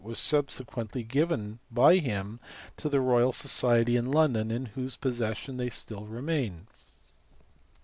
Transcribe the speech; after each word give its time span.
were 0.03 0.15
sub 0.15 0.47
sequently 0.47 1.07
given 1.07 1.59
by 1.69 1.97
him 1.97 2.39
to 2.75 2.89
the 2.89 2.99
Royal 2.99 3.31
Society 3.31 3.95
of 3.95 4.07
London 4.07 4.49
in 4.49 4.65
whose 4.73 4.95
possession 4.95 5.57
they 5.57 5.69
still 5.69 6.07
remain. 6.07 6.65